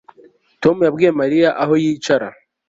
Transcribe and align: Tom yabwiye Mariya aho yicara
Tom 0.63 0.77
yabwiye 0.87 1.11
Mariya 1.19 1.49
aho 1.61 1.73
yicara 1.83 2.27